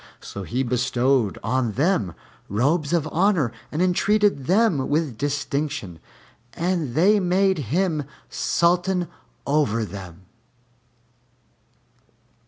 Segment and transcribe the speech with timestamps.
[0.19, 2.15] So he bestowed on them
[2.49, 5.99] robes of honor and entreated them with distinction,
[6.53, 9.07] and they made him Sultan
[9.45, 10.25] over them.